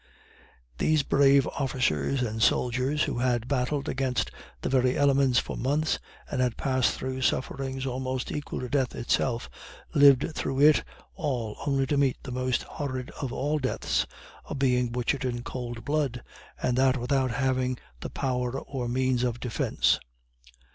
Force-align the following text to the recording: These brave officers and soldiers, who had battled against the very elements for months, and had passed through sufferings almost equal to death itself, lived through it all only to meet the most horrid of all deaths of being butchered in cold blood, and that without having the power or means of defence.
These 0.79 1.03
brave 1.03 1.45
officers 1.45 2.23
and 2.23 2.41
soldiers, 2.41 3.03
who 3.03 3.19
had 3.19 3.47
battled 3.47 3.87
against 3.87 4.31
the 4.61 4.67
very 4.67 4.97
elements 4.97 5.37
for 5.37 5.55
months, 5.55 5.99
and 6.27 6.41
had 6.41 6.57
passed 6.57 6.95
through 6.97 7.21
sufferings 7.21 7.85
almost 7.85 8.31
equal 8.31 8.61
to 8.61 8.67
death 8.67 8.95
itself, 8.95 9.47
lived 9.93 10.33
through 10.33 10.59
it 10.61 10.83
all 11.13 11.55
only 11.67 11.85
to 11.85 11.97
meet 11.97 12.17
the 12.23 12.31
most 12.31 12.63
horrid 12.63 13.11
of 13.21 13.31
all 13.31 13.59
deaths 13.59 14.07
of 14.45 14.57
being 14.57 14.89
butchered 14.89 15.23
in 15.23 15.43
cold 15.43 15.85
blood, 15.85 16.23
and 16.59 16.79
that 16.79 16.97
without 16.97 17.29
having 17.29 17.77
the 17.99 18.09
power 18.09 18.59
or 18.59 18.87
means 18.87 19.23
of 19.23 19.39
defence. 19.39 19.99